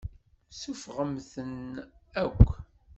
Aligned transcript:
Suffɣemt-ten 0.59 1.53
akk. 2.23 2.47